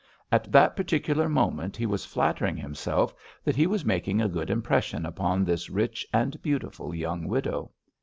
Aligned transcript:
At 0.31 0.51
that 0.51 0.75
particular 0.75 1.29
moment 1.29 1.77
he 1.77 1.85
was 1.85 2.05
flattering 2.05 2.57
himself 2.57 3.13
that 3.43 3.55
he 3.55 3.67
was 3.67 3.85
making 3.85 4.19
a 4.19 4.27
good 4.27 4.49
impression 4.49 5.05
upon 5.05 5.45
this 5.45 5.69
rich 5.69 6.07
and 6.11 6.41
beautiful 6.41 6.95
young 6.95 7.27
widow. 7.27 7.69